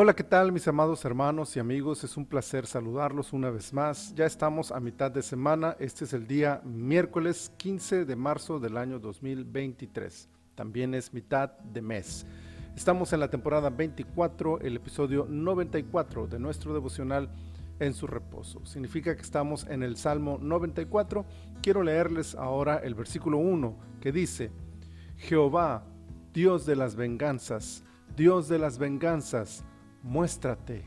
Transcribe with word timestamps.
Hola, 0.00 0.14
¿qué 0.14 0.22
tal 0.22 0.52
mis 0.52 0.68
amados 0.68 1.04
hermanos 1.04 1.56
y 1.56 1.58
amigos? 1.58 2.04
Es 2.04 2.16
un 2.16 2.24
placer 2.24 2.66
saludarlos 2.66 3.32
una 3.32 3.50
vez 3.50 3.72
más. 3.72 4.14
Ya 4.14 4.26
estamos 4.26 4.70
a 4.70 4.78
mitad 4.78 5.10
de 5.10 5.22
semana. 5.22 5.76
Este 5.80 6.04
es 6.04 6.12
el 6.12 6.28
día 6.28 6.62
miércoles 6.64 7.50
15 7.56 8.04
de 8.04 8.14
marzo 8.14 8.60
del 8.60 8.76
año 8.76 9.00
2023. 9.00 10.28
También 10.54 10.94
es 10.94 11.12
mitad 11.12 11.50
de 11.50 11.82
mes. 11.82 12.24
Estamos 12.76 13.12
en 13.12 13.18
la 13.18 13.28
temporada 13.28 13.70
24, 13.70 14.60
el 14.60 14.76
episodio 14.76 15.26
94 15.28 16.28
de 16.28 16.38
nuestro 16.38 16.72
devocional 16.72 17.28
en 17.80 17.92
su 17.92 18.06
reposo. 18.06 18.64
Significa 18.66 19.16
que 19.16 19.22
estamos 19.22 19.66
en 19.66 19.82
el 19.82 19.96
Salmo 19.96 20.38
94. 20.40 21.26
Quiero 21.60 21.82
leerles 21.82 22.36
ahora 22.36 22.76
el 22.76 22.94
versículo 22.94 23.38
1 23.38 23.76
que 24.00 24.12
dice, 24.12 24.52
Jehová, 25.16 25.82
Dios 26.32 26.66
de 26.66 26.76
las 26.76 26.94
venganzas, 26.94 27.82
Dios 28.14 28.46
de 28.46 28.60
las 28.60 28.78
venganzas, 28.78 29.64
muéstrate. 30.02 30.84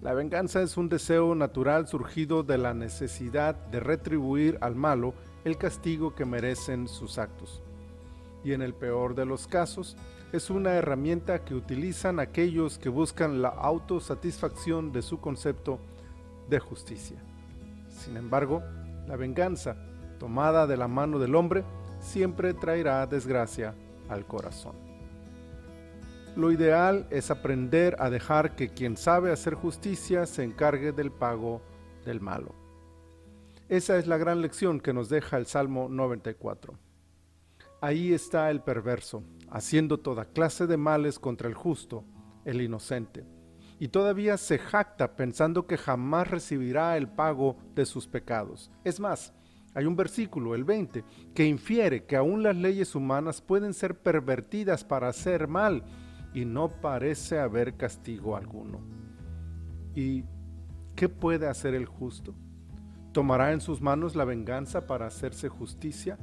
La 0.00 0.14
venganza 0.14 0.62
es 0.62 0.76
un 0.76 0.88
deseo 0.88 1.34
natural 1.34 1.86
surgido 1.86 2.42
de 2.42 2.58
la 2.58 2.74
necesidad 2.74 3.54
de 3.54 3.78
retribuir 3.78 4.58
al 4.60 4.74
malo 4.74 5.14
el 5.44 5.56
castigo 5.56 6.14
que 6.14 6.24
merecen 6.24 6.88
sus 6.88 7.18
actos. 7.18 7.62
Y 8.44 8.52
en 8.52 8.62
el 8.62 8.74
peor 8.74 9.14
de 9.14 9.24
los 9.24 9.46
casos, 9.46 9.96
es 10.32 10.50
una 10.50 10.72
herramienta 10.72 11.44
que 11.44 11.54
utilizan 11.54 12.18
aquellos 12.18 12.78
que 12.78 12.88
buscan 12.88 13.42
la 13.42 13.50
autosatisfacción 13.50 14.90
de 14.90 15.02
su 15.02 15.20
concepto 15.20 15.78
de 16.48 16.58
justicia. 16.58 17.18
Sin 17.88 18.16
embargo, 18.16 18.62
la 19.06 19.16
venganza, 19.16 19.76
tomada 20.18 20.66
de 20.66 20.76
la 20.76 20.88
mano 20.88 21.18
del 21.18 21.34
hombre, 21.34 21.64
siempre 22.00 22.54
traerá 22.54 23.06
desgracia 23.06 23.74
al 24.08 24.26
corazón. 24.26 24.91
Lo 26.34 26.50
ideal 26.50 27.06
es 27.10 27.30
aprender 27.30 27.94
a 27.98 28.08
dejar 28.08 28.56
que 28.56 28.70
quien 28.70 28.96
sabe 28.96 29.30
hacer 29.30 29.52
justicia 29.52 30.24
se 30.24 30.42
encargue 30.42 30.92
del 30.92 31.12
pago 31.12 31.60
del 32.06 32.22
malo. 32.22 32.54
Esa 33.68 33.98
es 33.98 34.06
la 34.06 34.16
gran 34.16 34.40
lección 34.40 34.80
que 34.80 34.94
nos 34.94 35.10
deja 35.10 35.36
el 35.36 35.44
Salmo 35.44 35.90
94. 35.90 36.78
Ahí 37.82 38.14
está 38.14 38.50
el 38.50 38.62
perverso, 38.62 39.22
haciendo 39.50 40.00
toda 40.00 40.24
clase 40.24 40.66
de 40.66 40.78
males 40.78 41.18
contra 41.18 41.48
el 41.48 41.54
justo, 41.54 42.02
el 42.46 42.62
inocente, 42.62 43.26
y 43.78 43.88
todavía 43.88 44.38
se 44.38 44.58
jacta 44.58 45.16
pensando 45.16 45.66
que 45.66 45.76
jamás 45.76 46.30
recibirá 46.30 46.96
el 46.96 47.08
pago 47.08 47.58
de 47.74 47.84
sus 47.84 48.06
pecados. 48.06 48.70
Es 48.84 49.00
más, 49.00 49.34
hay 49.74 49.84
un 49.84 49.96
versículo, 49.96 50.54
el 50.54 50.64
20, 50.64 51.04
que 51.34 51.44
infiere 51.44 52.04
que 52.06 52.16
aún 52.16 52.42
las 52.42 52.56
leyes 52.56 52.94
humanas 52.94 53.42
pueden 53.42 53.74
ser 53.74 53.98
pervertidas 53.98 54.82
para 54.82 55.08
hacer 55.08 55.46
mal 55.46 55.84
y 56.34 56.44
no 56.44 56.68
parece 56.68 57.38
haber 57.38 57.76
castigo 57.76 58.36
alguno. 58.36 58.80
¿Y 59.94 60.24
qué 60.96 61.08
puede 61.08 61.48
hacer 61.48 61.74
el 61.74 61.86
justo? 61.86 62.34
¿Tomará 63.12 63.52
en 63.52 63.60
sus 63.60 63.80
manos 63.80 64.16
la 64.16 64.24
venganza 64.24 64.86
para 64.86 65.06
hacerse 65.06 65.48
justicia? 65.48 66.18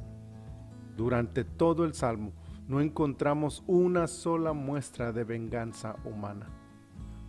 Durante 0.96 1.44
todo 1.44 1.84
el 1.84 1.94
Salmo 1.94 2.32
no 2.66 2.80
encontramos 2.80 3.62
una 3.66 4.06
sola 4.06 4.52
muestra 4.52 5.12
de 5.12 5.24
venganza 5.24 5.96
humana. 6.04 6.48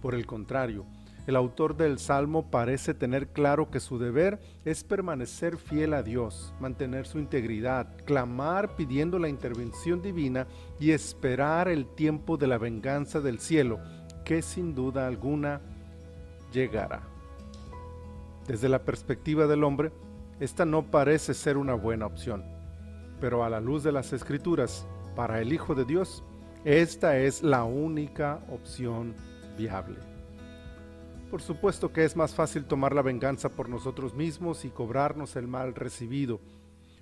Por 0.02 0.16
el 0.16 0.26
contrario, 0.26 0.86
el 1.32 1.38
autor 1.38 1.78
del 1.78 1.98
Salmo 1.98 2.52
parece 2.52 2.94
tener 2.94 3.30
claro 3.30 3.72
que 3.72 3.80
su 3.80 3.98
deber 3.98 4.42
es 4.66 4.84
permanecer 4.84 5.56
fiel 5.56 5.94
a 5.94 6.04
Dios, 6.04 6.54
mantener 6.60 7.08
su 7.08 7.20
integridad, 7.20 7.88
clamar 8.04 8.76
pidiendo 8.76 9.18
la 9.18 9.30
intervención 9.30 10.02
divina 10.02 10.46
y 10.78 10.92
esperar 10.92 11.70
el 11.70 11.88
tiempo 11.88 12.36
de 12.36 12.48
la 12.48 12.58
venganza 12.58 13.22
del 13.22 13.40
cielo, 13.40 13.80
que 14.26 14.42
sin 14.42 14.76
duda 14.76 15.08
alguna 15.08 15.62
llegará. 16.52 17.04
Desde 18.46 18.68
la 18.68 18.84
perspectiva 18.84 19.48
del 19.48 19.64
hombre, 19.64 19.94
esta 20.42 20.66
no 20.66 20.92
parece 20.92 21.34
ser 21.34 21.56
una 21.56 21.76
buena 21.76 22.08
opción, 22.08 22.44
pero 23.22 23.46
a 23.46 23.50
la 23.50 23.62
luz 23.62 23.84
de 23.84 23.94
las 23.94 24.12
escrituras, 24.12 24.86
para 25.16 25.40
el 25.40 25.54
Hijo 25.54 25.76
de 25.76 25.86
Dios, 25.86 26.26
esta 26.66 27.18
es 27.18 27.42
la 27.42 27.64
única 27.64 28.42
opción 28.50 29.16
viable. 29.58 30.11
Por 31.32 31.42
supuesto 31.42 31.94
que 31.94 32.04
es 32.04 32.18
más 32.18 32.36
fácil 32.36 32.66
tomar 32.66 32.94
la 32.94 33.02
venganza 33.02 33.48
por 33.48 33.70
nosotros 33.70 34.14
mismos 34.14 34.66
y 34.66 34.70
cobrarnos 34.70 35.38
el 35.38 35.48
mal 35.48 35.74
recibido, 35.74 36.42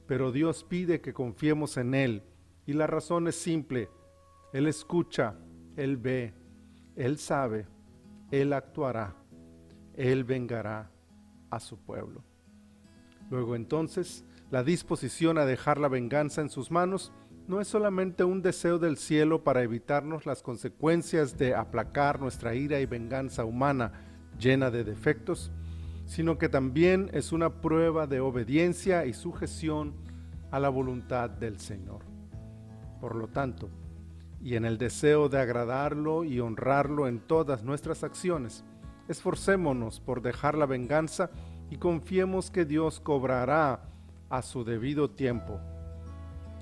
pero 0.06 0.31
Dios 0.31 0.63
pide 0.63 1.01
que 1.01 1.13
confiemos 1.13 1.78
en 1.78 1.95
Él 1.95 2.22
y 2.67 2.73
la 2.73 2.85
razón 2.85 3.28
es 3.28 3.35
simple. 3.35 3.90
Él 4.53 4.67
escucha, 4.67 5.34
Él 5.75 5.97
ve, 5.97 6.35
Él 6.95 7.17
sabe, 7.17 7.66
Él 8.29 8.53
actuará, 8.53 9.16
Él 9.95 10.23
vengará 10.23 10.91
a 11.50 11.59
su 11.59 11.79
pueblo. 11.79 12.23
Luego 13.31 13.56
entonces, 13.56 14.23
la 14.51 14.63
disposición 14.63 15.40
a 15.40 15.46
dejar 15.46 15.79
la 15.79 15.88
venganza 15.88 16.41
en 16.41 16.51
sus 16.51 16.69
manos 16.69 17.11
no 17.47 17.59
es 17.61 17.67
solamente 17.67 18.23
un 18.23 18.44
deseo 18.44 18.78
del 18.78 18.97
cielo 18.97 19.44
para 19.44 19.63
evitarnos 19.63 20.28
las 20.28 20.44
consecuencias 20.44 21.35
de 21.35 21.56
aplacar 21.56 22.19
nuestra 22.19 22.53
ira 22.53 22.79
y 22.79 22.85
venganza 22.85 23.44
humana, 23.44 24.06
llena 24.38 24.72
de 24.72 24.84
defectos, 24.84 25.51
sino 26.06 26.38
que 26.38 26.50
también 26.50 27.09
es 27.13 27.31
una 27.31 27.62
prueba 27.62 28.07
de 28.07 28.19
obediencia 28.19 29.06
y 29.06 29.13
sujeción 29.13 29.94
a 30.51 30.59
la 30.59 30.69
voluntad 30.69 31.29
del 31.29 31.59
Señor. 31.59 32.01
Por 33.00 33.16
lo 33.16 33.28
tanto, 33.28 33.69
y 34.41 34.56
en 34.56 34.66
el 34.66 34.78
deseo 34.78 35.29
de 35.29 35.40
agradarlo 35.40 36.23
y 36.23 36.40
honrarlo 36.40 37.07
en 37.07 37.19
todas 37.19 37.63
nuestras 37.63 38.03
acciones, 38.03 38.63
esforcémonos 39.07 40.00
por 40.00 40.22
dejar 40.22 40.57
la 40.57 40.66
venganza 40.66 41.29
y 41.69 41.78
confiemos 41.78 42.50
que 42.50 42.66
Dios 42.66 43.00
cobrará 43.00 43.81
a 44.29 44.41
su 44.41 44.63
debido 44.63 45.09
tiempo, 45.09 45.59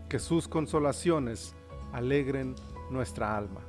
que 0.09 0.19
sus 0.19 0.47
consolaciones 0.47 1.55
alegren 1.93 2.55
nuestra 2.91 3.37
alma. 3.37 3.61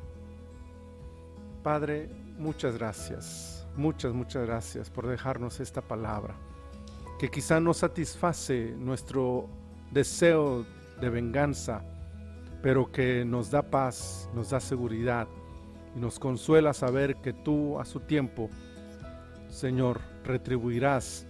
Padre, 1.63 2.09
muchas 2.39 2.77
gracias 2.77 3.58
Muchas, 3.79 4.13
muchas 4.13 4.45
gracias 4.45 4.91
por 4.91 5.07
dejarnos 5.07 5.61
esta 5.61 5.81
palabra, 5.81 6.35
que 7.17 7.31
quizá 7.31 7.61
no 7.61 7.73
satisface 7.73 8.75
nuestro 8.77 9.49
deseo 9.93 10.67
de 11.01 11.09
venganza, 11.09 11.85
pero 12.61 12.91
que 12.91 13.25
nos 13.25 13.53
da 13.53 13.63
paz, 13.63 14.29
nos 14.35 14.51
da 14.51 14.59
seguridad 14.59 15.29
y 15.95 16.01
nos 16.01 16.19
consuela 16.19 16.75
saber 16.75 17.19
que 17.23 17.33
tú 17.33 17.79
a 17.79 17.85
su 17.85 18.01
tiempo, 18.01 18.51
Señor, 19.49 20.01
retribuirás 20.25 21.25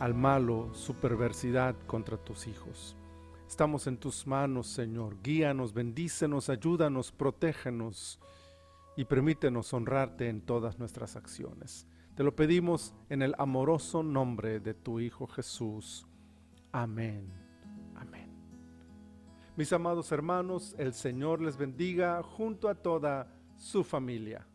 al 0.00 0.12
malo 0.12 0.74
su 0.74 0.94
perversidad 0.94 1.76
contra 1.86 2.16
tus 2.16 2.48
hijos. 2.48 2.96
Estamos 3.46 3.86
en 3.86 3.96
tus 3.96 4.26
manos, 4.26 4.66
Señor. 4.66 5.18
Guíanos, 5.22 5.72
bendícenos, 5.72 6.50
ayúdanos, 6.50 7.12
protégenos 7.12 8.18
y 8.96 9.04
permítenos 9.04 9.72
honrarte 9.72 10.28
en 10.28 10.40
todas 10.40 10.78
nuestras 10.78 11.16
acciones. 11.16 11.86
Te 12.14 12.24
lo 12.24 12.34
pedimos 12.34 12.94
en 13.10 13.22
el 13.22 13.34
amoroso 13.38 14.02
nombre 14.02 14.58
de 14.58 14.72
tu 14.72 15.00
Hijo 15.00 15.26
Jesús. 15.26 16.06
Amén. 16.72 17.30
Amén. 17.94 18.30
Mis 19.56 19.72
amados 19.72 20.10
hermanos, 20.12 20.74
el 20.78 20.94
Señor 20.94 21.42
les 21.42 21.56
bendiga 21.56 22.22
junto 22.22 22.68
a 22.68 22.74
toda 22.74 23.32
su 23.56 23.84
familia. 23.84 24.46